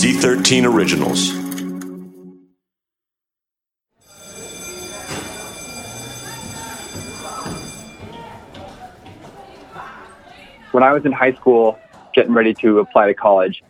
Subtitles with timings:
[0.00, 1.30] C13 Originals.
[10.72, 11.78] When I was in high school,
[12.14, 13.62] getting ready to apply to college,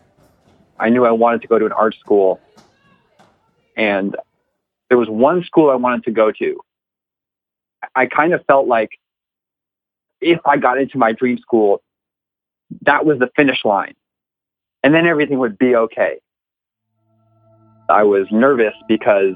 [0.78, 2.40] I knew I wanted to go to an art school.
[3.76, 4.14] And
[4.88, 6.60] there was one school I wanted to go to.
[7.96, 8.90] I kind of felt like
[10.20, 11.82] if I got into my dream school,
[12.82, 13.94] that was the finish line.
[14.82, 16.20] And then everything would be okay.
[17.88, 19.34] I was nervous because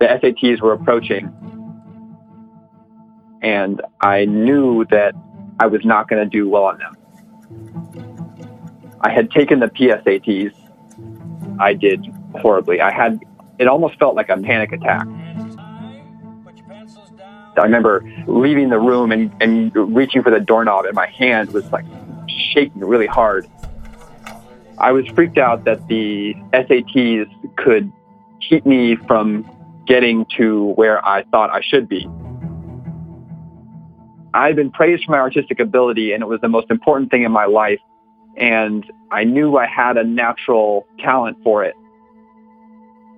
[0.00, 1.30] the SATs were approaching.
[3.42, 5.14] And I knew that
[5.58, 6.96] I was not going to do well on them.
[9.00, 10.54] I had taken the PSATs.
[11.58, 12.04] I did
[12.36, 12.80] horribly.
[12.80, 13.20] I had,
[13.58, 15.06] it almost felt like a panic attack.
[17.56, 21.70] I remember leaving the room and, and reaching for the doorknob, and my hand was
[21.72, 21.84] like
[22.52, 23.46] shaking really hard.
[24.80, 27.92] I was freaked out that the SATs could
[28.48, 29.48] keep me from
[29.86, 32.08] getting to where I thought I should be.
[34.32, 37.32] I've been praised for my artistic ability, and it was the most important thing in
[37.32, 37.80] my life.
[38.38, 41.74] And I knew I had a natural talent for it.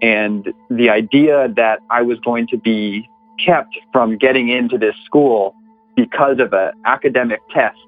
[0.00, 3.08] And the idea that I was going to be
[3.44, 5.54] kept from getting into this school
[5.94, 7.78] because of an academic test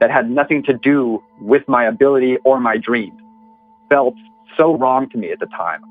[0.00, 3.16] that had nothing to do with my ability or my dream
[3.88, 4.14] felt
[4.56, 5.82] so wrong to me at the time.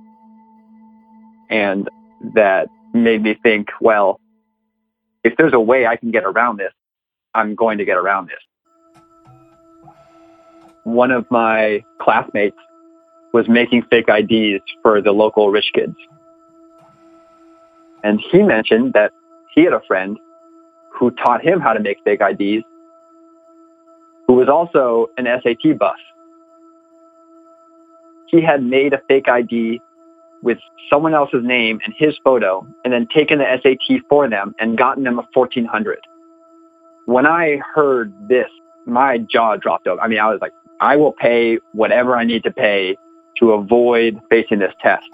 [1.50, 1.90] And
[2.34, 4.20] that made me think, well,
[5.24, 6.74] if there's a way I can get around this,
[7.34, 9.92] I'm going to get around this.
[10.84, 12.58] One of my classmates
[13.34, 15.96] was making fake IDs for the local rich kids.
[18.04, 19.12] And he mentioned that
[19.54, 20.18] he had a friend
[20.94, 22.64] who taught him how to make fake IDs,
[24.30, 25.96] who was also an SAT buff.
[28.28, 29.82] He had made a fake ID
[30.44, 34.78] with someone else's name and his photo and then taken the SAT for them and
[34.78, 35.98] gotten them a 1400.
[37.08, 38.46] When I heard this,
[38.86, 40.00] my jaw dropped open.
[40.00, 42.98] I mean, I was like, I will pay whatever I need to pay
[43.40, 45.10] to avoid facing this test.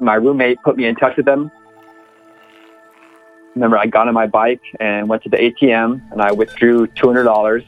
[0.00, 1.48] My roommate put me in touch with them.
[3.58, 7.66] Remember, I got on my bike and went to the ATM and I withdrew $200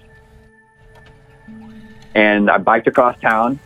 [2.15, 3.59] and I biked across town.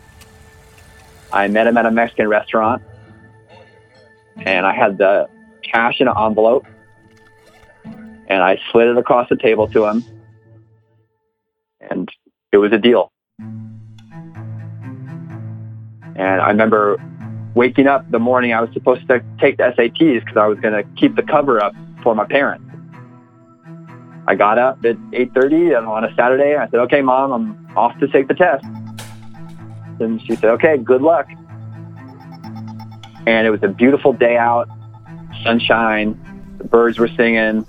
[1.31, 2.81] I met him at a Mexican restaurant.
[4.43, 5.29] And I had the
[5.61, 6.65] cash in an envelope.
[8.27, 10.03] And I slid it across the table to him.
[11.79, 12.09] And
[12.51, 13.11] it was a deal.
[16.17, 16.97] And I remember
[17.53, 20.73] waking up the morning I was supposed to take the SATs because I was going
[20.73, 21.75] to keep the cover up
[22.05, 22.63] for my parents.
[24.27, 26.55] I got up at 8.30 on a Saturday.
[26.55, 28.63] I said, okay, mom, I'm off to take the test.
[29.99, 31.27] And she said, okay, good luck.
[33.27, 34.69] And it was a beautiful day out,
[35.43, 36.19] sunshine,
[36.59, 37.65] the birds were singing.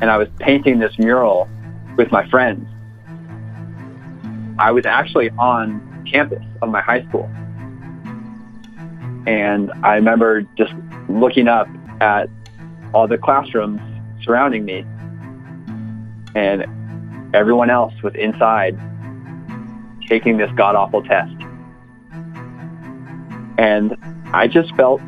[0.00, 1.48] And I was painting this mural
[1.96, 2.66] with my friends.
[4.58, 7.30] I was actually on campus of my high school.
[9.28, 10.72] And I remember just
[11.08, 11.68] looking up
[12.02, 12.28] at
[12.92, 13.80] all the classrooms
[14.24, 14.84] surrounding me.
[16.34, 16.66] And
[17.34, 18.76] everyone else was inside
[20.08, 21.34] taking this god awful test.
[23.56, 23.96] And
[24.32, 25.00] I just felt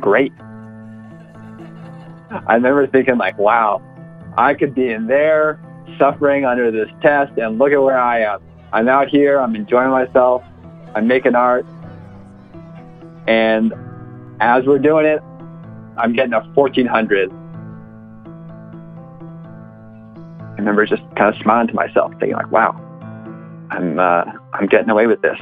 [0.00, 0.32] great.
[2.46, 3.82] I remember thinking like, wow,
[4.38, 5.60] I could be in there
[5.98, 8.40] suffering under this test and look at where I am.
[8.72, 10.42] I'm out here, I'm enjoying myself,
[10.94, 11.66] I'm making art.
[13.26, 13.74] And
[14.40, 15.20] as we're doing it,
[15.96, 17.30] I'm getting a 1400.
[20.58, 22.72] I remember just kind of smiling to myself, thinking like, wow,
[23.70, 25.38] I'm uh, I'm getting away with this.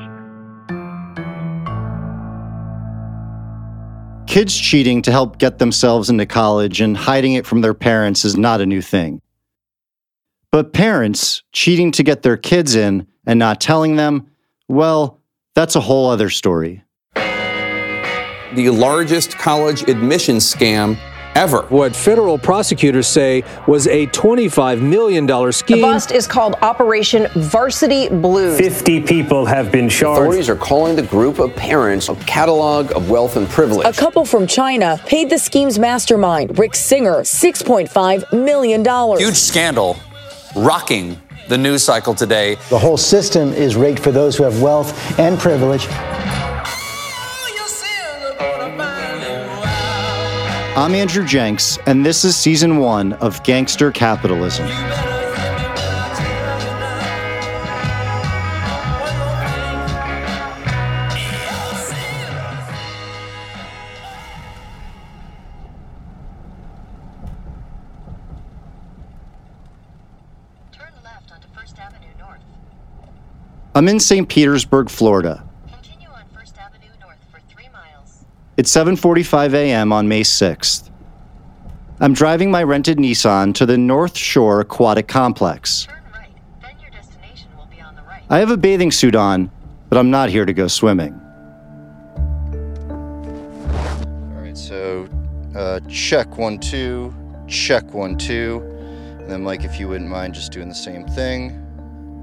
[4.26, 8.36] Kids cheating to help get themselves into college and hiding it from their parents is
[8.36, 9.22] not a new thing.
[10.50, 14.26] But parents cheating to get their kids in and not telling them,
[14.68, 15.20] well,
[15.54, 16.82] that's a whole other story.
[18.54, 20.98] The largest college admission scam
[21.36, 21.62] ever.
[21.68, 25.76] What federal prosecutors say was a $25 million scheme.
[25.76, 28.58] The bust is called Operation Varsity Blues.
[28.58, 30.20] 50 people have been charged.
[30.20, 33.86] Authorities are calling the group of parents a catalog of wealth and privilege.
[33.86, 38.84] A couple from China paid the scheme's mastermind, Rick Singer, $6.5 million.
[39.18, 39.96] Huge scandal
[40.56, 42.56] rocking the news cycle today.
[42.70, 45.86] The whole system is rigged for those who have wealth and privilege.
[50.76, 54.66] I'm Andrew Jenks, and this is season one of Gangster Capitalism.
[54.66, 54.76] Turn
[71.02, 72.42] left onto First Avenue North.
[73.74, 74.28] I'm in St.
[74.28, 75.42] Petersburg, Florida.
[75.72, 78.26] Continue on First Avenue North for three miles.
[78.58, 79.92] It's 7:45 a.m.
[79.92, 80.88] on May 6th.
[82.00, 85.84] I'm driving my rented Nissan to the North Shore Aquatic Complex.
[85.84, 86.30] Turn right,
[86.62, 88.22] then your destination will be on the right.
[88.30, 89.50] I have a bathing suit on,
[89.90, 91.12] but I'm not here to go swimming.
[94.08, 95.06] All right, so
[95.54, 97.14] uh, check one, two,
[97.46, 98.62] check one, two.
[99.20, 101.62] And then, Mike, if you wouldn't mind just doing the same thing.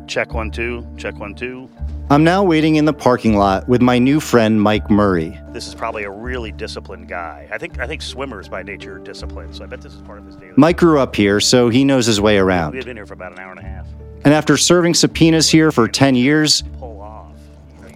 [0.08, 1.70] Check one, two, check one, two.
[2.10, 5.40] I'm now waiting in the parking lot with my new friend, Mike Murray.
[5.50, 7.48] This is probably a really disciplined guy.
[7.52, 10.20] I think I think swimmers by nature are disciplined, so I bet this is part
[10.20, 10.54] of his daily.
[10.56, 12.74] Mike grew up here, so he knows his way around.
[12.76, 13.88] We've been here for about an hour and a half.
[14.26, 17.32] And after serving subpoenas here for 10 years, Pull off,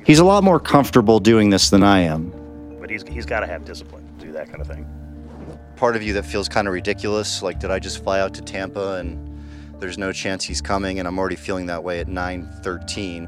[0.05, 2.31] he's a lot more comfortable doing this than I am.
[2.79, 4.87] but he's he's got to have discipline to do that kind of thing.
[5.75, 8.41] Part of you that feels kind of ridiculous, like did I just fly out to
[8.41, 9.23] Tampa and
[9.79, 13.27] there's no chance he's coming and I'm already feeling that way at 9:13.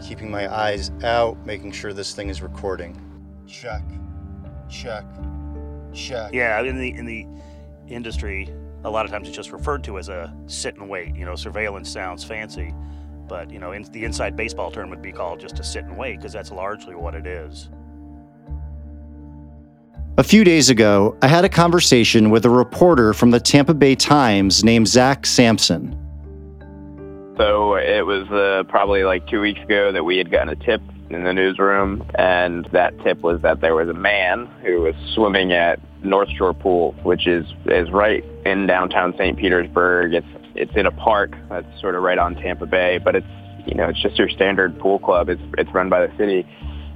[0.00, 3.00] Keeping my eyes out, making sure this thing is recording.
[3.46, 3.82] Check.
[4.68, 5.04] Check.
[5.92, 6.32] Check.
[6.32, 7.26] Yeah, in the in the
[7.88, 8.48] industry,
[8.84, 11.16] a lot of times it's just referred to as a sit and wait.
[11.16, 12.74] You know, surveillance sounds fancy,
[13.26, 15.96] but you know, in, the inside baseball term would be called just a sit and
[15.96, 17.70] wait because that's largely what it is.
[20.18, 23.94] A few days ago, I had a conversation with a reporter from the Tampa Bay
[23.94, 26.07] Times named Zach Sampson.
[27.38, 30.82] So it was uh, probably like two weeks ago that we had gotten a tip
[31.08, 35.52] in the newsroom, and that tip was that there was a man who was swimming
[35.52, 39.38] at North Shore Pool, which is is right in downtown St.
[39.38, 40.14] Petersburg.
[40.14, 40.26] It's
[40.56, 43.26] it's in a park that's sort of right on Tampa Bay, but it's
[43.66, 45.28] you know it's just your standard pool club.
[45.28, 46.44] It's it's run by the city.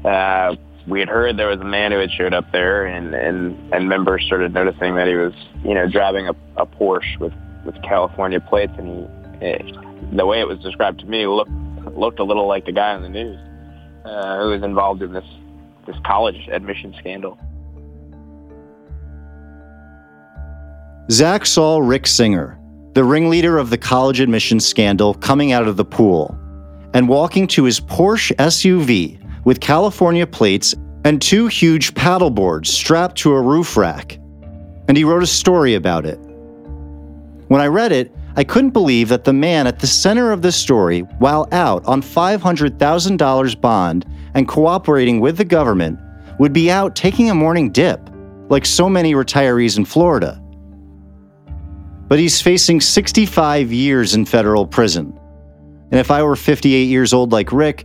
[0.04, 0.56] Uh,
[0.88, 3.88] we had heard there was a man who had showed up there, and and and
[3.88, 5.34] members started noticing that he was
[5.64, 7.32] you know driving a, a Porsche with
[7.64, 9.06] with California plates, and he.
[9.44, 11.50] It, the way it was described to me looked
[11.94, 13.38] looked a little like the guy on the news
[14.04, 15.24] uh, who was involved in this
[15.86, 17.38] this college admission scandal.
[21.10, 22.58] Zach saw Rick Singer,
[22.94, 26.38] the ringleader of the college admission scandal, coming out of the pool
[26.94, 33.32] and walking to his Porsche SUV with California plates and two huge paddleboards strapped to
[33.32, 34.18] a roof rack.
[34.88, 36.18] And he wrote a story about it.
[37.48, 40.52] When I read it, I couldn't believe that the man at the center of the
[40.52, 46.00] story, while out on $500,000 bond and cooperating with the government,
[46.38, 48.00] would be out taking a morning dip,
[48.48, 50.42] like so many retirees in Florida.
[52.08, 55.18] But he's facing 65 years in federal prison.
[55.90, 57.84] And if I were 58 years old like Rick,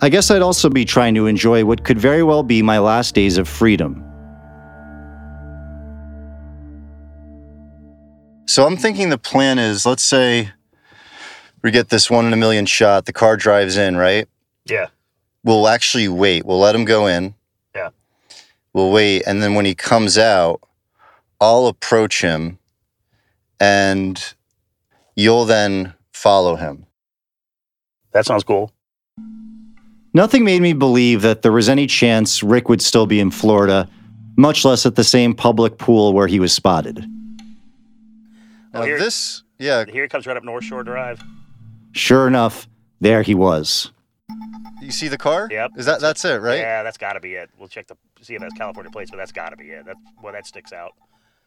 [0.00, 3.14] I guess I'd also be trying to enjoy what could very well be my last
[3.14, 4.04] days of freedom.
[8.52, 10.50] So I'm thinking the plan is let's say
[11.62, 14.28] we get this one in a million shot, the car drives in, right?
[14.66, 14.88] Yeah.
[15.42, 16.44] We'll actually wait.
[16.44, 17.34] We'll let him go in.
[17.74, 17.88] Yeah.
[18.74, 19.22] We'll wait.
[19.26, 20.60] And then when he comes out,
[21.40, 22.58] I'll approach him
[23.58, 24.22] and
[25.16, 26.84] you'll then follow him.
[28.10, 28.70] That sounds cool.
[30.12, 33.88] Nothing made me believe that there was any chance Rick would still be in Florida,
[34.36, 37.08] much less at the same public pool where he was spotted.
[38.72, 39.84] Well, here, this, yeah.
[39.84, 41.22] Here he comes right up North Shore Drive.
[41.92, 42.68] Sure enough,
[43.00, 43.92] there he was.
[44.80, 45.48] You see the car?
[45.50, 45.72] Yep.
[45.76, 46.58] Is that that's it, right?
[46.58, 47.50] Yeah, that's got to be it.
[47.58, 49.84] We'll check the see if that's California plates, but that's got to be it.
[49.84, 50.92] That well, that sticks out.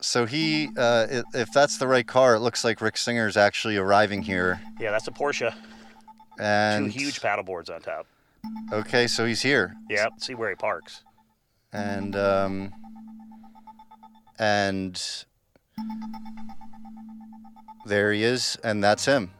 [0.01, 3.77] So he, uh, if, if that's the right car, it looks like Rick Singer's actually
[3.77, 4.59] arriving here.
[4.79, 5.53] Yeah, that's a Porsche.
[6.37, 8.05] And two huge paddle boards on top.
[8.73, 9.73] Okay, so he's here.
[9.89, 11.03] Yeah, see where he parks.
[11.71, 12.73] And um,
[14.37, 15.01] and
[17.85, 19.31] there he is, and that's him.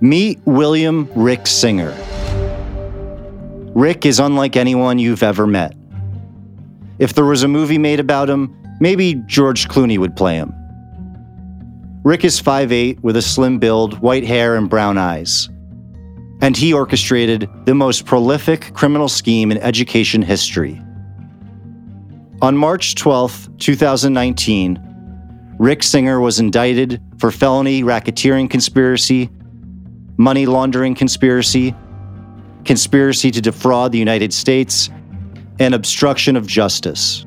[0.00, 1.94] Meet William Rick Singer.
[3.74, 5.74] Rick is unlike anyone you've ever met.
[6.98, 10.52] If there was a movie made about him, maybe George Clooney would play him.
[12.04, 15.50] Rick is 5'8 with a slim build, white hair, and brown eyes.
[16.40, 20.80] And he orchestrated the most prolific criminal scheme in education history.
[22.42, 29.30] On March 12, 2019, Rick Singer was indicted for felony racketeering conspiracy,
[30.18, 31.74] money laundering conspiracy,
[32.66, 34.90] conspiracy to defraud the United States,
[35.60, 37.24] and obstruction of justice.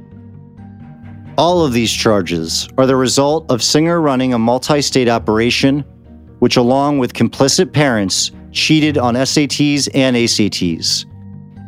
[1.40, 5.80] All of these charges are the result of Singer running a multi state operation,
[6.38, 11.08] which, along with complicit parents, cheated on SATs and ACTs,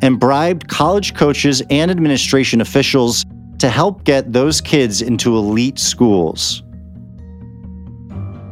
[0.03, 3.25] and bribed college coaches and administration officials
[3.61, 6.63] to help get those kids into elite schools.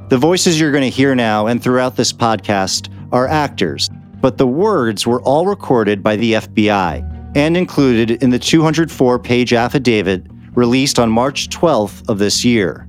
[0.10, 3.89] The voices you're going to hear now and throughout this podcast are actors,
[4.22, 9.51] but the words were all recorded by the FBI and included in the 204 page
[9.51, 12.88] affidavit released on March 12th of this year.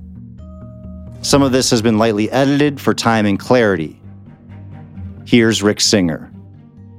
[1.23, 3.99] Some of this has been lightly edited for time and clarity.
[5.25, 6.31] Here's Rick Singer.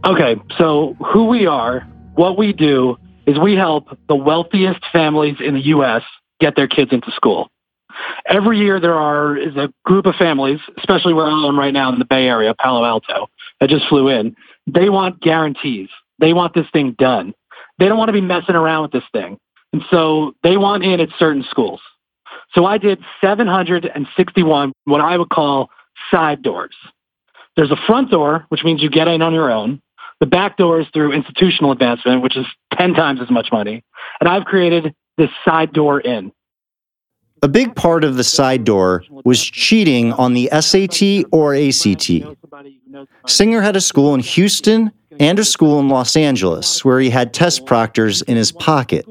[0.04, 5.54] Okay, so who we are, what we do, is we help the wealthiest families in
[5.54, 6.02] the U.S.
[6.40, 7.50] get their kids into school.
[8.26, 11.92] Every year there are is a group of families, especially where I am right now
[11.92, 13.28] in the Bay Area, Palo Alto,
[13.60, 14.34] that just flew in.
[14.66, 15.88] They want guarantees.
[16.18, 17.34] They want this thing done.
[17.78, 19.38] They don't want to be messing around with this thing.
[19.72, 21.80] And so they want in at certain schools.
[22.54, 25.70] So I did 761 what I would call
[26.10, 26.74] side doors.
[27.56, 29.80] There's a front door, which means you get in on your own.
[30.22, 33.82] The back door is through institutional advancement, which is 10 times as much money.
[34.20, 36.30] And I've created this side door in.
[37.42, 42.08] A big part of the side door was cheating on the SAT or ACT.
[43.26, 47.34] Singer had a school in Houston and a school in Los Angeles where he had
[47.34, 49.04] test proctors in his pocket.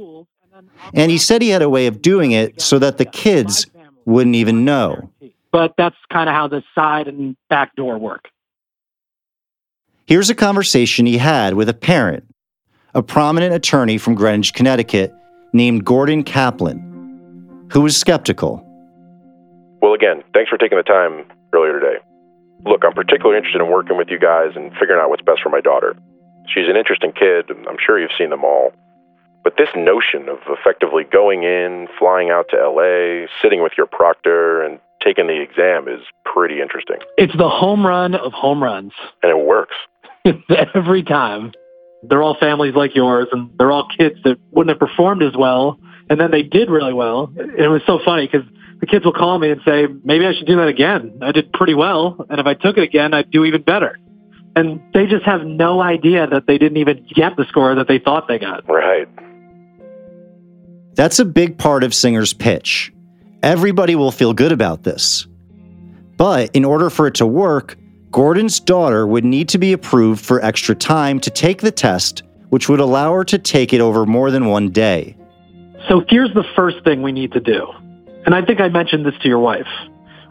[0.94, 3.68] And he said he had a way of doing it so that the kids
[4.06, 5.12] wouldn't even know.
[5.52, 8.30] But that's kind of how the side and back door work.
[10.12, 12.26] Here's a conversation he had with a parent,
[12.94, 15.14] a prominent attorney from Greenwich, Connecticut,
[15.54, 18.62] named Gordon Caplan, who was skeptical.
[19.82, 22.04] Well, again, thanks for taking the time earlier today.
[22.66, 25.50] Look, I'm particularly interested in working with you guys and figuring out what's best for
[25.50, 25.96] my daughter.
[26.54, 28.74] She's an interesting kid, and I'm sure you've seen them all.
[29.46, 34.62] But this notion of effectively going in, flying out to LA, sitting with your proctor,
[34.62, 36.98] and taking the exam is pretty interesting.
[37.18, 38.92] It's the home run of home runs.
[39.24, 39.76] And it works.
[40.76, 41.54] Every time.
[42.04, 45.80] They're all families like yours, and they're all kids that wouldn't have performed as well,
[46.10, 47.32] and then they did really well.
[47.38, 48.48] And it was so funny because
[48.80, 51.20] the kids will call me and say, maybe I should do that again.
[51.22, 54.00] I did pretty well, and if I took it again, I'd do even better.
[54.56, 58.00] And they just have no idea that they didn't even get the score that they
[58.00, 58.68] thought they got.
[58.68, 59.08] Right.
[60.96, 62.92] That's a big part of Singer's pitch.
[63.44, 65.28] Everybody will feel good about this.
[66.18, 67.78] But in order for it to work,
[68.12, 72.68] Gordon's daughter would need to be approved for extra time to take the test, which
[72.68, 75.16] would allow her to take it over more than one day.
[75.88, 77.68] So here's the first thing we need to do.
[78.26, 79.68] And I think I mentioned this to your wife.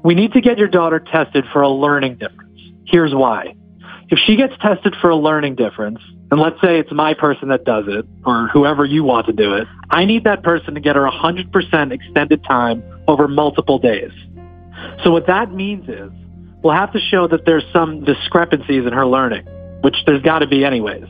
[0.04, 2.60] We need to get your daughter tested for a learning difference.
[2.84, 3.54] Here's why.
[4.10, 7.64] If she gets tested for a learning difference, and let's say it's my person that
[7.64, 10.96] does it, or whoever you want to do it, I need that person to get
[10.96, 14.12] her 100% extended time over multiple days.
[15.02, 16.10] So what that means is
[16.62, 19.46] we'll have to show that there's some discrepancies in her learning,
[19.82, 21.04] which there's got to be anyways.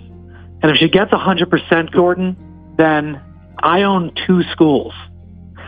[0.62, 3.20] And if she gets 100%, Gordon, then
[3.58, 4.92] I own two schools.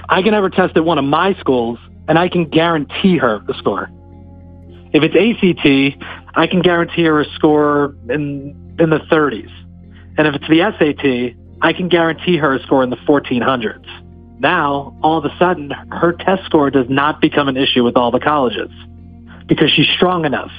[0.08, 3.54] I can ever test at one of my schools, and I can guarantee her the
[3.54, 3.90] score.
[4.92, 9.50] If it's ACT, I can guarantee her a score in in the 30s.
[10.18, 13.86] And if it's the SAT, I can guarantee her a score in the 1400s.
[14.40, 18.10] Now, all of a sudden, her test score does not become an issue with all
[18.10, 18.70] the colleges
[19.46, 20.50] because she's strong enough.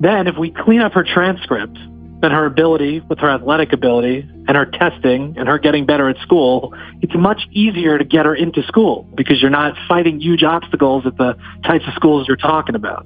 [0.00, 1.78] Then, if we clean up her transcript,
[2.22, 6.16] then her ability with her athletic ability and her testing and her getting better at
[6.18, 11.04] school, it's much easier to get her into school because you're not fighting huge obstacles
[11.04, 13.04] at the types of schools you're talking about.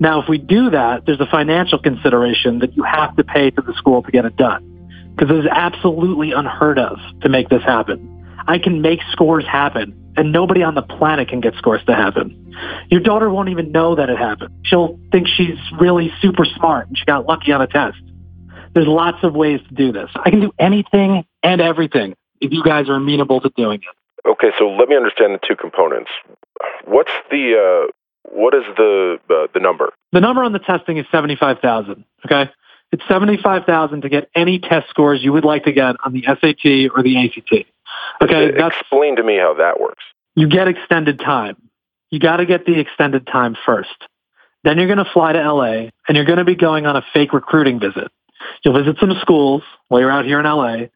[0.00, 3.60] Now, if we do that, there's a financial consideration that you have to pay to
[3.60, 4.64] the school to get it done
[5.14, 8.14] because it is absolutely unheard of to make this happen.
[8.46, 12.47] I can make scores happen and nobody on the planet can get scores to happen.
[12.90, 14.54] Your daughter won't even know that it happened.
[14.64, 17.98] She'll think she's really super smart and she got lucky on a test.
[18.74, 20.10] There's lots of ways to do this.
[20.14, 24.28] I can do anything and everything if you guys are amenable to doing it.
[24.28, 26.10] Okay, so let me understand the two components.
[26.84, 27.92] What's the uh,
[28.30, 29.92] what is the uh, the number?
[30.12, 32.04] The number on the testing is seventy five thousand.
[32.26, 32.50] Okay,
[32.92, 36.90] It's 75,000 to get any test scores you would like to get on the SAT
[36.94, 37.66] or the ACT.
[38.22, 40.02] Okay, Explain to me how that works.
[40.34, 41.56] you get extended time.
[42.10, 43.90] You got to get the extended time first.
[44.64, 47.02] Then you're going to fly to LA and you're going to be going on a
[47.12, 48.10] fake recruiting visit.
[48.64, 50.88] You'll visit some schools while you're out here in LA.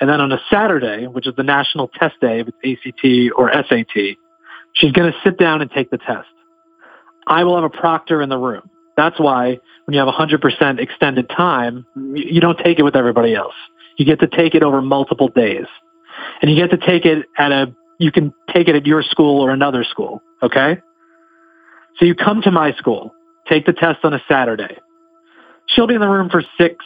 [0.00, 3.52] And then on a Saturday, which is the national test day, if it's ACT or
[3.52, 4.16] SAT,
[4.74, 6.28] she's going to sit down and take the test.
[7.26, 8.70] I will have a proctor in the room.
[8.96, 13.34] That's why when you have 100% extended time, you you don't take it with everybody
[13.34, 13.54] else.
[13.96, 15.66] You get to take it over multiple days.
[16.40, 19.40] And you get to take it at a, you can take it at your school
[19.42, 20.22] or another school.
[20.42, 20.80] Okay?
[21.98, 23.12] So you come to my school,
[23.48, 24.78] take the test on a Saturday.
[25.66, 26.84] She'll be in the room for six,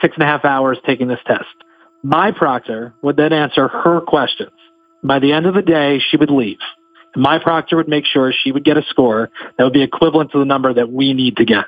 [0.00, 1.48] six and a half hours taking this test.
[2.02, 4.52] My proctor would then answer her questions.
[5.02, 6.58] By the end of the day, she would leave.
[7.16, 10.38] My proctor would make sure she would get a score that would be equivalent to
[10.38, 11.64] the number that we need to get.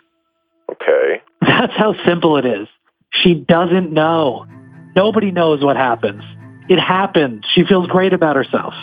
[0.70, 1.22] Okay.
[1.40, 2.68] That's how simple it is.
[3.10, 4.46] She doesn't know.
[4.94, 6.22] Nobody knows what happens.
[6.68, 7.44] It happened.
[7.54, 8.74] She feels great about herself.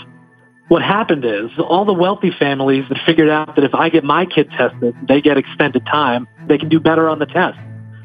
[0.68, 4.26] What happened is all the wealthy families that figured out that if I get my
[4.26, 7.58] kid tested, they get extended time, they can do better on the test.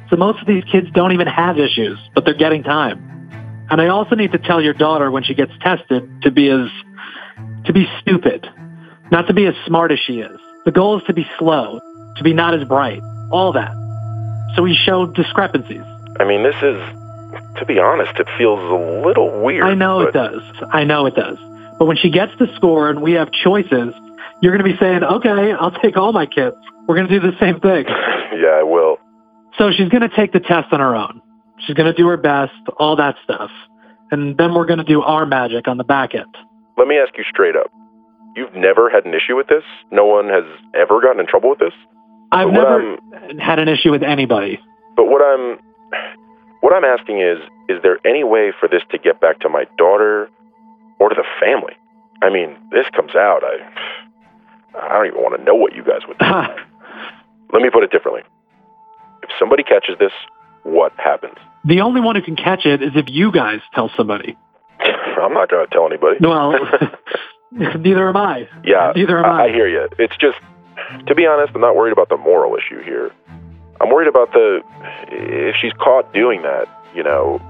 [0.08, 3.10] So most of these kids don't even have issues, but they're getting time.
[3.70, 6.68] And I also need to tell your daughter when she gets tested to be as
[7.66, 8.46] to be stupid,
[9.10, 10.38] not to be as smart as she is.
[10.64, 11.80] The goal is to be slow,
[12.16, 13.00] to be not as bright,
[13.30, 13.72] all that.
[14.56, 15.82] So we show discrepancies.
[16.18, 16.78] I mean, this is,
[17.56, 19.64] to be honest, it feels a little weird.
[19.64, 20.42] I know it does.
[20.70, 21.38] I know it does.
[21.78, 23.94] But when she gets the score and we have choices,
[24.40, 26.56] you're going to be saying, okay, I'll take all my kids.
[26.86, 27.84] We're going to do the same thing.
[28.36, 28.98] yeah, I will.
[29.58, 31.20] So she's going to take the test on her own.
[31.66, 33.50] She's going to do her best, all that stuff.
[34.10, 36.34] And then we're going to do our magic on the back end.
[36.76, 37.70] Let me ask you straight up.
[38.36, 39.62] You've never had an issue with this?
[39.92, 41.72] No one has ever gotten in trouble with this?
[42.32, 42.96] I've But never
[43.40, 44.58] had an issue with anybody.
[44.96, 45.58] But what I'm
[46.64, 47.36] what I'm asking is
[47.68, 50.30] is there any way for this to get back to my daughter
[50.98, 51.74] or to the family?
[52.22, 53.58] I mean, this comes out, I
[54.80, 56.24] I don't even want to know what you guys would do.
[57.52, 58.22] Let me put it differently.
[59.22, 60.10] If somebody catches this,
[60.62, 61.36] what happens?
[61.66, 64.34] The only one who can catch it is if you guys tell somebody.
[64.80, 66.16] I'm not going to tell anybody.
[66.20, 66.54] Well,
[67.78, 68.48] neither am I.
[68.64, 69.44] Yeah, Neither am I, I.
[69.44, 69.86] I hear you.
[69.98, 70.38] It's just,
[71.06, 73.12] to be honest, I'm not worried about the moral issue here.
[73.80, 74.60] I'm worried about the
[75.08, 77.40] if she's caught doing that, you know,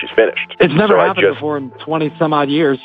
[0.00, 0.56] she's finished.
[0.60, 2.78] It's never So happened just, before in 20 some odd years.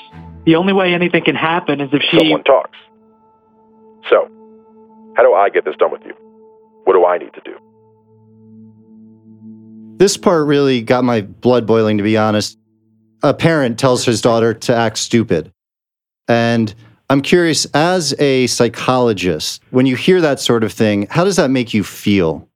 [0.46, 2.18] The only way anything can happen is if she.
[2.18, 2.78] Someone talks.
[4.10, 4.30] So,
[5.16, 6.14] how do I get this done with you?
[6.86, 7.58] What do I need to do?
[9.98, 12.58] This part really got my blood boiling, to be honest.
[13.24, 15.52] A parent tells his daughter to act stupid.
[16.28, 16.74] And
[17.10, 21.50] I'm curious, as a psychologist, when you hear that sort of thing, how does that
[21.50, 22.48] make you feel?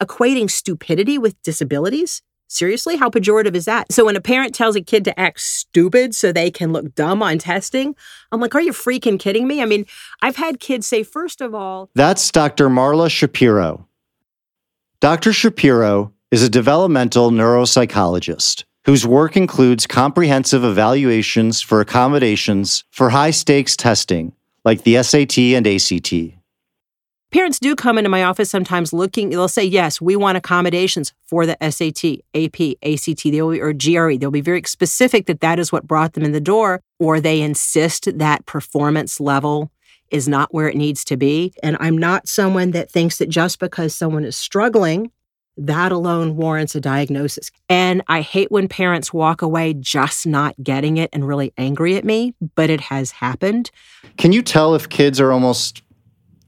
[0.00, 2.22] Equating stupidity with disabilities?
[2.48, 3.90] Seriously, how pejorative is that?
[3.92, 7.22] So when a parent tells a kid to act stupid so they can look dumb
[7.22, 7.96] on testing,
[8.30, 9.60] I'm like, are you freaking kidding me?
[9.60, 9.84] I mean,
[10.22, 12.68] I've had kids say, first of all, That's Dr.
[12.68, 13.88] Marla Shapiro.
[15.00, 15.32] Dr.
[15.32, 23.76] Shapiro is a developmental neuropsychologist whose work includes comprehensive evaluations for accommodations for high stakes
[23.76, 24.32] testing
[24.64, 26.35] like the SAT and ACT.
[27.30, 31.46] Parents do come into my office sometimes looking, they'll say, yes, we want accommodations for
[31.46, 34.16] the SAT, AP, ACT, they'll be, or GRE.
[34.18, 37.40] They'll be very specific that that is what brought them in the door, or they
[37.40, 39.70] insist that performance level
[40.10, 41.52] is not where it needs to be.
[41.62, 45.10] And I'm not someone that thinks that just because someone is struggling,
[45.56, 47.50] that alone warrants a diagnosis.
[47.68, 52.04] And I hate when parents walk away just not getting it and really angry at
[52.04, 53.70] me, but it has happened.
[54.16, 55.82] Can you tell if kids are almost,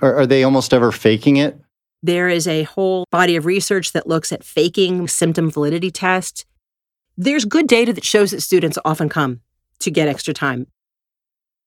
[0.00, 1.58] are, are they almost ever faking it?
[2.02, 6.44] There is a whole body of research that looks at faking symptom validity tests.
[7.16, 9.40] There's good data that shows that students often come
[9.80, 10.68] to get extra time.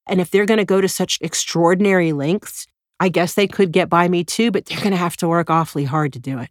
[0.06, 2.66] And if they're going to go to such extraordinary lengths,
[2.98, 5.50] I guess they could get by me too, but they're going to have to work
[5.50, 6.50] awfully hard to do it.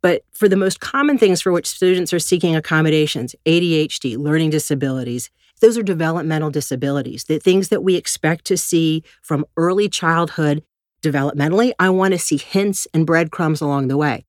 [0.00, 5.30] But for the most common things for which students are seeking accommodations, ADHD, learning disabilities,
[5.58, 10.62] those are developmental disabilities, the things that we expect to see from early childhood
[11.02, 11.72] developmentally.
[11.78, 14.24] I want to see hints and breadcrumbs along the way.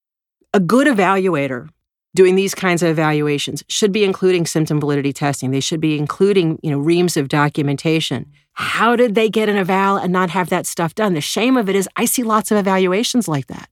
[0.53, 1.69] A good evaluator
[2.15, 5.51] doing these kinds of evaluations should be including symptom validity testing.
[5.51, 8.31] They should be including, you know, reams of documentation.
[8.53, 11.13] How did they get an eval and not have that stuff done?
[11.13, 13.69] The shame of it is I see lots of evaluations like that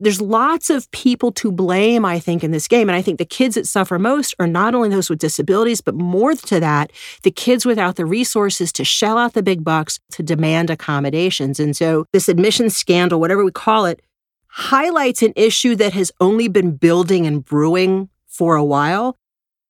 [0.00, 2.88] there's lots of people to blame, I think, in this game.
[2.88, 5.94] And I think the kids that suffer most are not only those with disabilities, but
[5.94, 6.90] more to that,
[7.22, 11.60] the kids without the resources to shell out the big bucks to demand accommodations.
[11.60, 14.00] And so this admissions scandal, whatever we call it,
[14.48, 19.16] highlights an issue that has only been building and brewing for a while.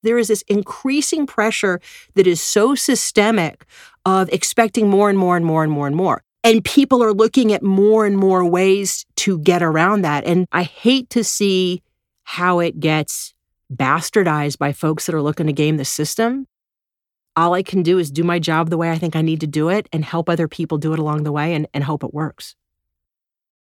[0.02, 1.80] There is this increasing pressure
[2.14, 3.66] that is so systemic
[4.06, 6.22] of expecting more and more and more and more and more.
[6.42, 10.24] And people are looking at more and more ways to get around that.
[10.24, 11.82] And I hate to see
[12.24, 13.34] how it gets
[13.70, 16.46] bastardized by folks that are looking to game the system.
[17.36, 19.46] All I can do is do my job the way I think I need to
[19.46, 22.14] do it and help other people do it along the way and, and hope it
[22.14, 22.56] works.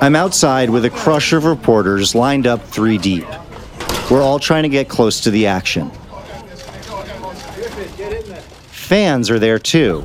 [0.00, 3.26] I'm outside with a crush of reporters lined up three deep.
[4.10, 5.90] We're all trying to get close to the action.
[8.70, 10.04] Fans are there too.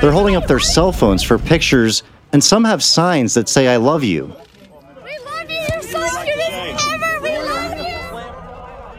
[0.00, 3.78] They're holding up their cell phones for pictures, and some have signs that say, I
[3.78, 4.34] love you.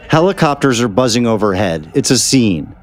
[0.08, 1.92] Helicopters are buzzing overhead.
[1.94, 2.74] It's a scene.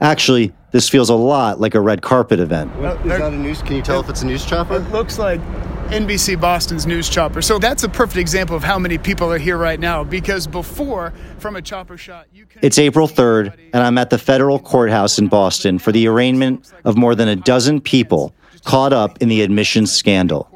[0.00, 2.70] Actually, this feels a lot like a red carpet event.
[2.76, 3.62] Is that a news?
[3.62, 4.76] Can you tell if it's a news chopper?
[4.76, 5.40] It looks like
[5.88, 7.40] NBC Boston's news chopper.
[7.40, 10.04] So that's a perfect example of how many people are here right now.
[10.04, 12.60] Because before, from a chopper shot, you can.
[12.62, 16.96] It's April 3rd, and I'm at the federal courthouse in Boston for the arraignment of
[16.96, 20.50] more than a dozen people caught up in the admissions scandal.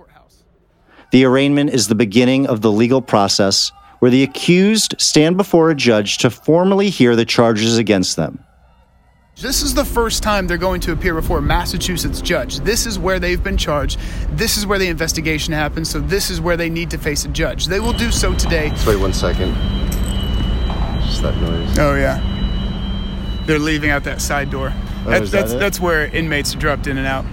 [1.12, 5.74] The arraignment is the beginning of the legal process where the accused stand before a
[5.74, 8.44] judge to formally hear the charges against them.
[9.40, 12.60] This is the first time they're going to appear before a Massachusetts judge.
[12.60, 13.98] This is where they've been charged.
[14.32, 15.88] This is where the investigation happens.
[15.88, 17.64] So this is where they need to face a judge.
[17.64, 18.68] They will do so today.
[18.68, 19.54] Just wait one second.
[21.06, 21.78] Just that noise.
[21.78, 22.20] Oh yeah.
[23.46, 24.74] They're leaving out that side door.
[24.74, 27.24] Oh, that's is that that's, that's where inmates are dropped in and out.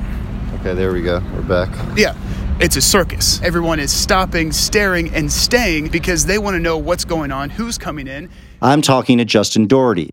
[0.62, 1.22] Okay, there we go.
[1.34, 1.98] We're back.
[1.98, 2.16] Yeah.
[2.62, 3.42] It's a circus.
[3.44, 7.78] Everyone is stopping, staring, and staying because they want to know what's going on, who's
[7.78, 8.30] coming in.
[8.62, 10.10] I'm talking to Justin Doherty,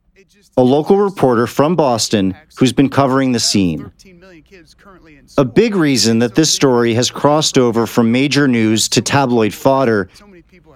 [0.57, 3.91] a local reporter from Boston who's been covering the scene.
[5.37, 10.09] A big reason that this story has crossed over from major news to tabloid fodder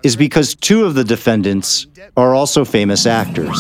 [0.02, 1.86] is because two of the defendants
[2.16, 3.56] are also famous actors.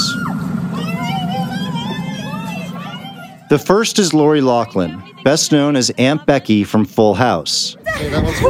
[3.48, 7.76] The first is Lori Loughlin, best known as Aunt Becky from Full House.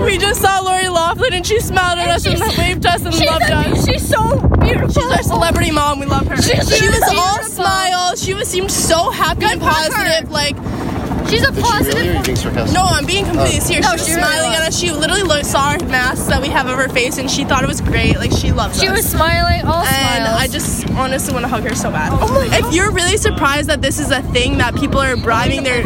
[0.08, 3.14] We just saw Lori Loughlin and she smiled at us and waved to us and
[3.24, 3.86] loved us.
[3.86, 4.88] She's so beautiful.
[4.90, 6.00] She's our celebrity mom.
[6.00, 6.36] We love her.
[6.36, 8.22] she was all smiles.
[8.22, 10.30] She was seemed so happy and positive.
[10.30, 10.56] Like
[11.28, 12.72] she's a positive.
[12.72, 13.84] No, I'm being completely serious.
[13.86, 14.78] No, she was she really smiling at us.
[14.78, 17.62] She literally looked, saw our masks that we have over her face and she thought
[17.62, 18.16] it was great.
[18.18, 18.96] Like she loves She us.
[18.98, 20.40] was smiling, all and smiles.
[20.40, 22.10] I just honestly want to hug her so bad.
[22.12, 25.82] Oh if you're really surprised that this is a thing that people are bribing their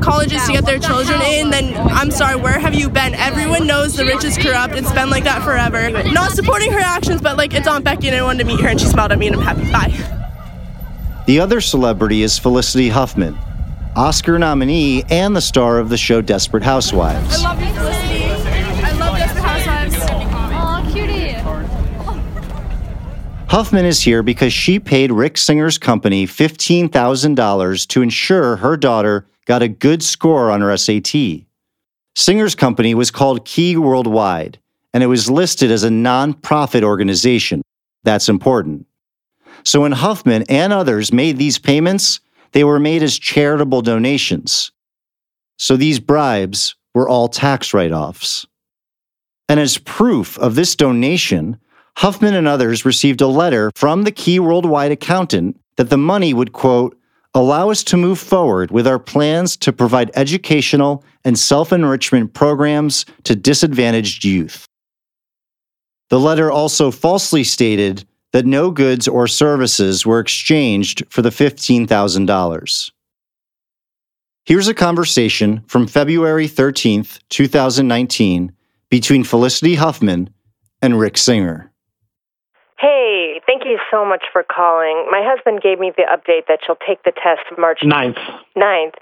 [0.00, 3.14] colleges to get their children in, then I'm sorry, where have you been?
[3.14, 4.74] Everyone knows the rich is corrupt.
[4.74, 5.90] It's been like that forever.
[6.12, 8.68] Not supporting her actions, but like it's Aunt Becky and I wanted to meet her
[8.68, 9.70] and she smiled at me and I'm happy.
[9.70, 10.16] Bye.
[11.26, 13.38] The other celebrity is Felicity Huffman,
[13.96, 17.42] Oscar nominee and the star of the show Desperate Housewives.
[17.42, 18.24] I love you, Felicity.
[18.84, 19.96] I love Desperate Housewives.
[20.10, 21.32] Aw, cutie.
[23.48, 29.62] Huffman is here because she paid Rick Singer's company $15,000 to ensure her daughter got
[29.62, 31.42] a good score on her SAT.
[32.14, 34.60] Singer's company was called Key Worldwide,
[34.94, 37.62] and it was listed as a nonprofit organization.
[38.04, 38.86] That's important.
[39.64, 42.20] So when Huffman and others made these payments,
[42.52, 44.72] they were made as charitable donations.
[45.58, 48.46] So these bribes were all tax write offs.
[49.48, 51.58] And as proof of this donation,
[51.96, 56.52] Huffman and others received a letter from the Key Worldwide accountant that the money would,
[56.52, 56.96] quote,
[57.34, 63.04] allow us to move forward with our plans to provide educational and self enrichment programs
[63.24, 64.66] to disadvantaged youth.
[66.08, 72.90] The letter also falsely stated that no goods or services were exchanged for the $15,000.
[74.44, 78.52] Here's a conversation from February 13th, 2019,
[78.88, 80.30] between Felicity Huffman
[80.82, 81.70] and Rick Singer.
[82.78, 85.06] Hey, thank you so much for calling.
[85.10, 88.16] My husband gave me the update that she'll take the test March Ninth.
[88.56, 88.94] 9th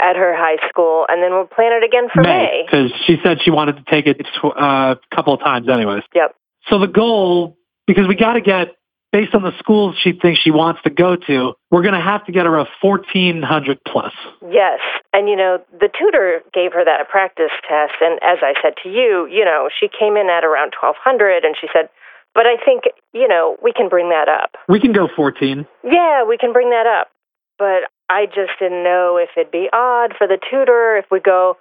[0.00, 2.64] at her high school, and then we'll plan it again for May.
[2.66, 6.02] Because she said she wanted to take it uh, a couple of times anyways.
[6.14, 6.34] Yep.
[6.68, 8.75] So the goal, because we got to get,
[9.16, 12.26] based on the schools she thinks she wants to go to, we're going to have
[12.26, 14.12] to get her a 1400 plus.
[14.42, 14.80] Yes.
[15.14, 17.94] And, you know, the tutor gave her that a practice test.
[18.02, 21.56] And as I said to you, you know, she came in at around 1200 and
[21.58, 21.88] she said,
[22.34, 24.56] but I think, you know, we can bring that up.
[24.68, 25.66] We can go 14.
[25.82, 27.08] Yeah, we can bring that up.
[27.56, 31.56] But I just didn't know if it'd be odd for the tutor if we go,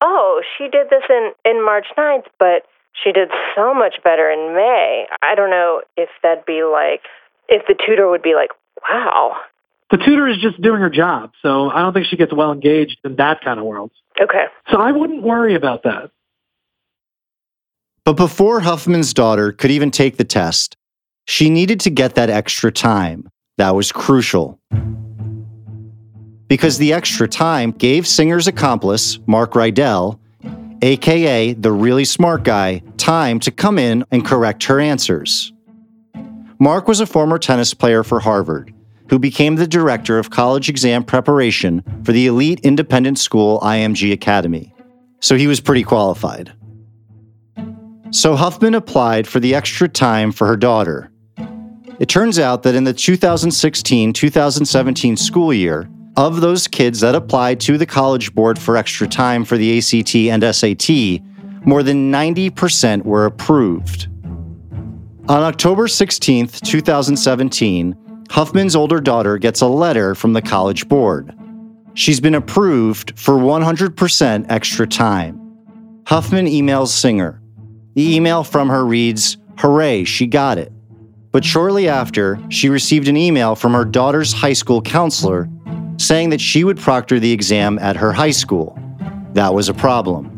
[0.00, 2.64] oh, she did this in, in March 9th, but
[3.02, 5.06] she did so much better in May.
[5.22, 7.02] I don't know if that'd be like,
[7.48, 8.50] if the tutor would be like,
[8.88, 9.36] wow.
[9.90, 11.32] The tutor is just doing her job.
[11.42, 13.90] So I don't think she gets well engaged in that kind of world.
[14.20, 14.44] Okay.
[14.70, 16.10] So I wouldn't worry about that.
[18.04, 20.76] But before Huffman's daughter could even take the test,
[21.26, 23.28] she needed to get that extra time.
[23.58, 24.58] That was crucial.
[26.48, 30.18] Because the extra time gave Singer's accomplice, Mark Riddell,
[30.80, 35.50] aka the really smart guy, time to come in and correct her answers.
[36.58, 38.74] Mark was a former tennis player for Harvard
[39.08, 44.74] who became the director of college exam preparation for the elite independent school IMG Academy.
[45.20, 46.52] So he was pretty qualified.
[48.10, 51.10] So Huffman applied for the extra time for her daughter.
[51.98, 57.60] It turns out that in the 2016 2017 school year, of those kids that applied
[57.60, 61.22] to the College Board for extra time for the ACT and SAT,
[61.64, 64.08] more than 90% were approved.
[65.28, 67.96] On October 16, 2017,
[68.30, 71.34] Huffman's older daughter gets a letter from the College Board.
[71.94, 75.40] She's been approved for 100% extra time.
[76.06, 77.42] Huffman emails Singer.
[77.94, 80.72] The email from her reads, Hooray, she got it.
[81.32, 85.48] But shortly after, she received an email from her daughter's high school counselor
[85.98, 88.78] saying that she would proctor the exam at her high school.
[89.32, 90.37] That was a problem.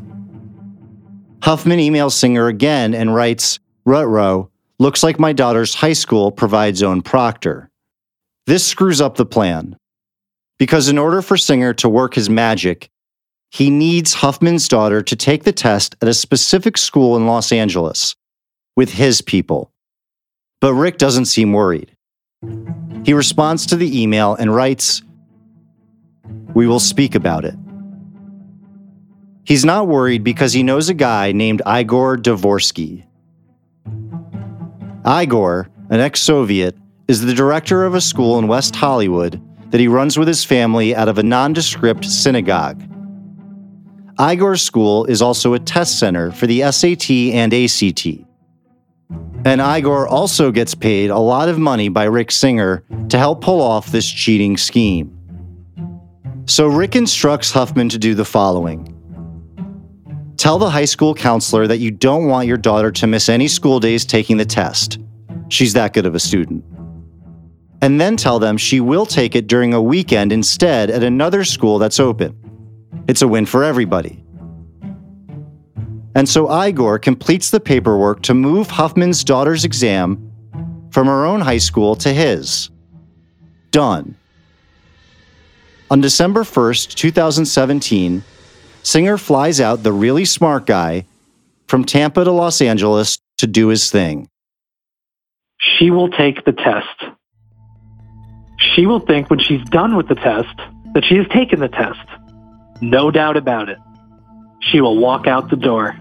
[1.43, 7.03] Huffman emails Singer again and writes, Rutro, looks like my daughter's high school provides own
[7.03, 7.71] proctor.
[8.47, 9.77] This screws up the plan.
[10.59, 12.91] Because in order for Singer to work his magic,
[13.51, 18.15] he needs Huffman's daughter to take the test at a specific school in Los Angeles
[18.77, 19.73] with his people.
[20.61, 21.97] But Rick doesn't seem worried.
[23.05, 25.03] He responds to the email and writes,
[26.55, 27.55] We will speak about it.
[29.45, 33.07] He's not worried because he knows a guy named Igor Dvorskiy.
[35.07, 36.77] Igor, an ex Soviet,
[37.09, 40.95] is the director of a school in West Hollywood that he runs with his family
[40.95, 42.83] out of a nondescript synagogue.
[44.21, 48.07] Igor's school is also a test center for the SAT and ACT.
[49.47, 53.63] And Igor also gets paid a lot of money by Rick Singer to help pull
[53.63, 55.17] off this cheating scheme.
[56.45, 59.00] So Rick instructs Huffman to do the following
[60.41, 63.79] Tell the high school counselor that you don't want your daughter to miss any school
[63.79, 64.99] days taking the test.
[65.51, 66.65] She's that good of a student.
[67.83, 71.79] And then tell them she will take it during a weekend instead at another school
[71.79, 72.35] that's open.
[73.07, 74.25] It's a win for everybody.
[76.15, 80.33] And so Igor completes the paperwork to move Huffman's daughter's exam
[80.91, 82.71] from her own high school to his.
[83.73, 84.17] Done.
[85.91, 88.25] On December 1st, 2017,
[88.83, 91.05] Singer flies out the really smart guy
[91.69, 94.29] from Tampa to Los Angeles to do his thing.
[95.59, 96.87] She will take the test.
[98.59, 100.57] She will think when she's done with the test
[100.95, 102.01] that she has taken the test.
[102.81, 103.79] No doubt about it.
[104.61, 105.97] She will walk out the door.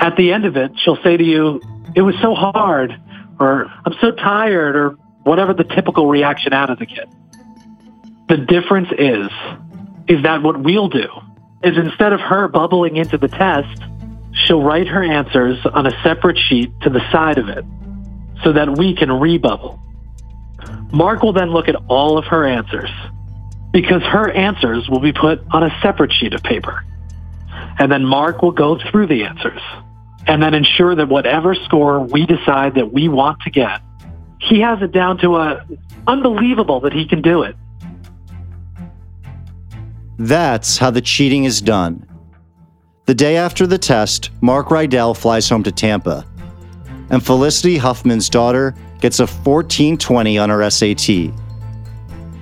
[0.00, 1.60] At the end of it, she'll say to you,
[1.94, 3.00] It was so hard,
[3.38, 4.90] or I'm so tired, or
[5.22, 7.08] whatever the typical reaction out of the kid.
[8.28, 9.28] The difference is,
[10.08, 11.08] is that what we'll do
[11.64, 13.82] is instead of her bubbling into the test,
[14.32, 17.64] she'll write her answers on a separate sheet to the side of it
[18.42, 19.80] so that we can rebubble.
[20.92, 22.90] Mark will then look at all of her answers
[23.72, 26.84] because her answers will be put on a separate sheet of paper.
[27.78, 29.60] And then Mark will go through the answers
[30.26, 33.80] and then ensure that whatever score we decide that we want to get,
[34.40, 35.66] he has it down to a
[36.06, 37.56] unbelievable that he can do it.
[40.18, 42.06] That's how the cheating is done.
[43.06, 46.24] The day after the test, Mark Riddell flies home to Tampa,
[47.10, 51.08] and Felicity Huffman's daughter gets a 1420 on her SAT,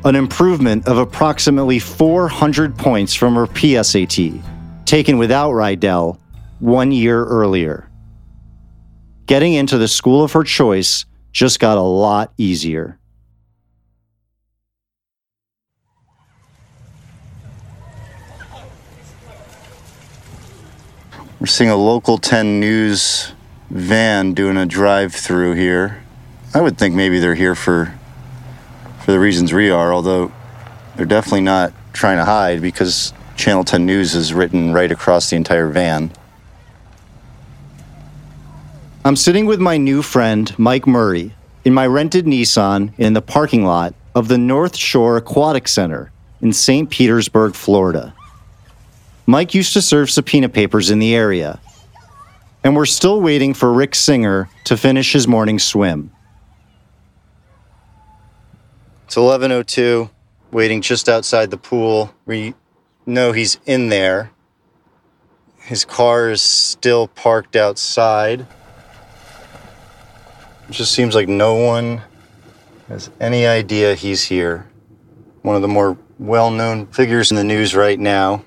[0.05, 4.41] an improvement of approximately 400 points from her PSAT,
[4.85, 6.19] taken without Rydell
[6.61, 7.89] one year earlier.
[9.27, 13.01] Getting into the school of her choice just got a lot easier.
[21.43, 23.33] We're seeing a local 10 news
[23.69, 26.05] van doing a drive through here.
[26.55, 27.93] I would think maybe they're here for
[29.01, 30.31] for the reasons we are, although
[30.95, 35.35] they're definitely not trying to hide because Channel 10 News is written right across the
[35.35, 36.13] entire van.
[39.05, 43.65] I'm sitting with my new friend, Mike Murray, in my rented Nissan in the parking
[43.65, 46.89] lot of the North Shore Aquatic Center in St.
[46.89, 48.15] Petersburg, Florida.
[49.33, 51.59] Mike used to serve subpoena papers in the area,
[52.63, 56.11] and we're still waiting for Rick Singer to finish his morning swim.
[59.07, 60.11] It's 11:02,
[60.51, 62.13] waiting just outside the pool.
[62.27, 62.53] We
[63.07, 64.33] know he's in there.
[65.61, 68.47] His car is still parked outside.
[70.69, 72.03] It just seems like no one
[72.87, 74.67] has any idea he's here.
[75.41, 78.45] One of the more well-known figures in the news right now.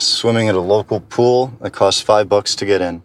[0.00, 3.02] Swimming at a local pool that costs 5 bucks to get in.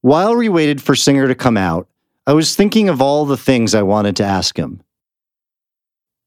[0.00, 1.88] While we waited for Singer to come out,
[2.26, 4.82] I was thinking of all the things I wanted to ask him.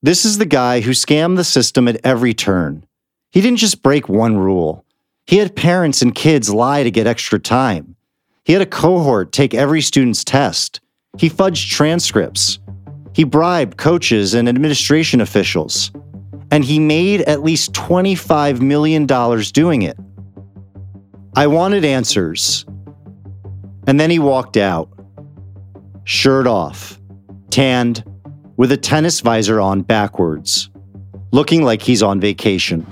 [0.02, 2.86] This is the guy who scammed the system at every turn.
[3.32, 4.84] He didn't just break one rule.
[5.26, 7.96] He had parents and kids lie to get extra time.
[8.44, 10.82] He had a cohort take every student's test.
[11.18, 12.60] He fudged transcripts.
[13.14, 15.92] He bribed coaches and administration officials.
[16.54, 19.98] And he made at least $25 million doing it.
[21.36, 22.64] I wanted answers.
[23.88, 24.88] And then he walked out
[26.04, 27.00] shirt off,
[27.50, 28.04] tanned,
[28.56, 30.70] with a tennis visor on backwards,
[31.32, 32.86] looking like he's on vacation.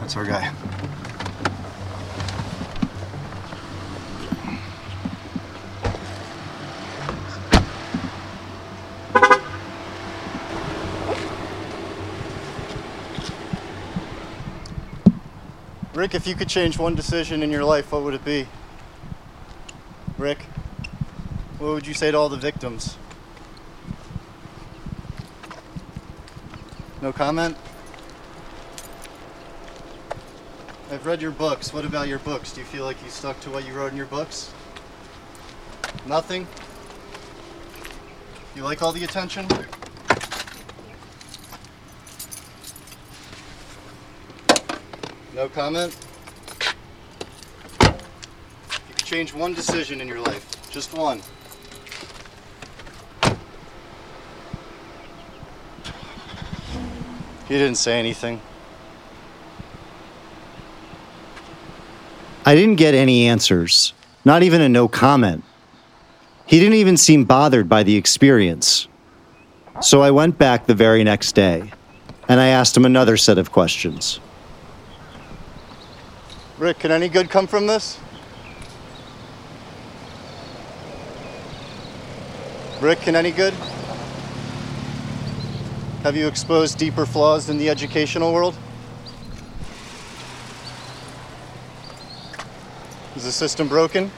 [0.00, 0.52] That's our guy.
[15.98, 18.46] Rick, if you could change one decision in your life, what would it be?
[20.16, 20.42] Rick?
[21.58, 22.96] What would you say to all the victims?
[27.02, 27.56] No comment?
[30.92, 31.74] I've read your books.
[31.74, 32.52] What about your books?
[32.52, 34.52] Do you feel like you stuck to what you wrote in your books?
[36.06, 36.46] Nothing?
[38.54, 39.48] You like all the attention?
[45.38, 45.96] No comment?
[47.80, 47.86] You
[48.88, 50.68] could change one decision in your life.
[50.72, 51.22] Just one.
[57.46, 58.40] He didn't say anything.
[62.44, 63.92] I didn't get any answers,
[64.24, 65.44] not even a no comment.
[66.46, 68.88] He didn't even seem bothered by the experience.
[69.82, 71.70] So I went back the very next day
[72.28, 74.18] and I asked him another set of questions.
[76.58, 78.00] Rick, can any good come from this?
[82.80, 83.54] Rick, can any good?
[86.02, 88.56] Have you exposed deeper flaws in the educational world?
[93.14, 94.10] Is the system broken?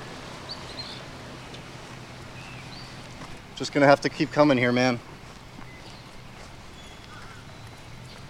[3.56, 4.98] Just gonna have to keep coming here, man.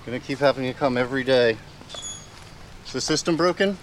[0.05, 1.57] Gonna keep having to come every day.
[2.87, 3.79] Is the system broken?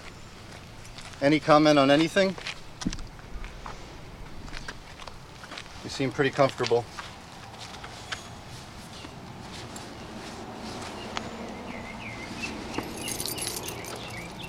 [1.20, 2.36] Any comment on anything?
[5.82, 6.84] You seem pretty comfortable.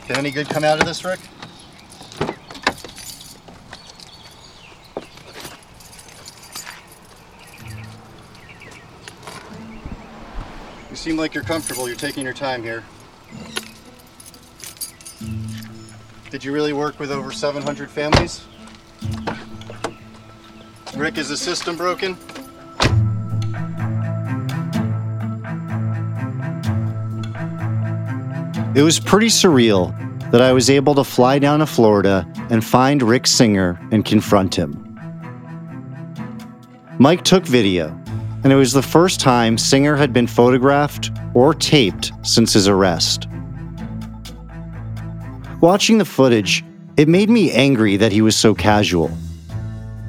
[0.06, 1.20] Can any good come out of this, Rick?
[10.92, 11.88] You seem like you're comfortable.
[11.88, 12.84] You're taking your time here.
[16.30, 18.46] Did you really work with over 700 families?
[20.96, 22.18] Rick, is the system broken?
[28.76, 29.96] It was pretty surreal
[30.32, 34.54] that I was able to fly down to Florida and find Rick Singer and confront
[34.54, 34.86] him.
[37.00, 37.88] Mike took video,
[38.44, 43.29] and it was the first time Singer had been photographed or taped since his arrest.
[45.62, 46.64] Watching the footage,
[46.96, 49.12] it made me angry that he was so casual.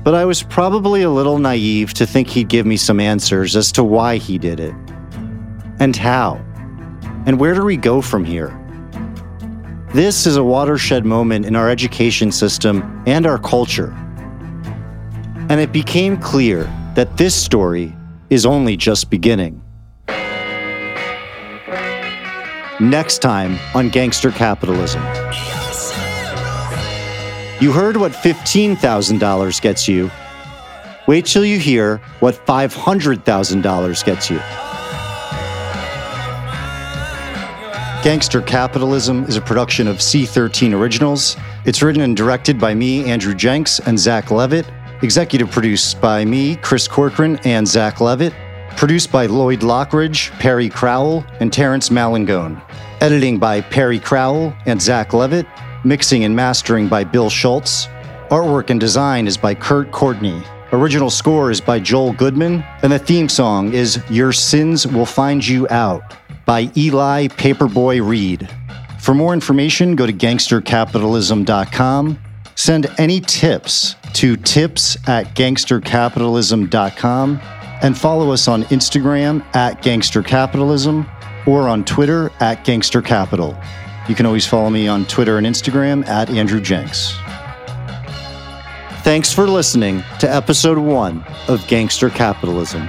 [0.05, 3.73] But I was probably a little naive to think he'd give me some answers as
[3.73, 4.75] to why he did it.
[5.81, 6.37] And how.
[7.27, 8.57] And where do we go from here?
[9.93, 13.91] This is a watershed moment in our education system and our culture.
[15.49, 16.63] And it became clear
[16.95, 17.93] that this story
[18.31, 19.60] is only just beginning.
[22.81, 25.03] Next time on Gangster Capitalism.
[27.61, 30.11] You heard what $15,000 gets you.
[31.07, 34.39] Wait till you hear what $500,000 gets you.
[38.03, 41.37] Gangster Capitalism is a production of C13 Originals.
[41.67, 44.67] It's written and directed by me, Andrew Jenks, and Zach Levitt.
[45.03, 48.33] Executive produced by me, Chris Corcoran, and Zach Levitt.
[48.81, 52.63] Produced by Lloyd Lockridge, Perry Crowell, and Terrence Malangone.
[53.03, 55.47] Editing by Perry Crowell and Zach Levitt.
[55.85, 57.89] Mixing and mastering by Bill Schultz.
[58.31, 60.43] Artwork and design is by Kurt Courtney.
[60.73, 62.65] Original score is by Joel Goodman.
[62.83, 66.15] And the theme song is Your Sins Will Find You Out
[66.47, 68.49] by Eli Paperboy Reed.
[68.99, 72.19] For more information, go to gangstercapitalism.com.
[72.55, 77.41] Send any tips to tips at gangstercapitalism.com
[77.83, 81.09] and follow us on Instagram at Gangster Capitalism
[81.47, 83.59] or on Twitter at Gangster Capital.
[84.09, 87.17] You can always follow me on Twitter and Instagram at Andrew Jenks.
[89.03, 92.89] Thanks for listening to episode one of Gangster Capitalism.